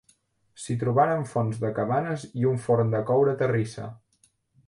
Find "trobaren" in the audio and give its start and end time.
0.83-1.25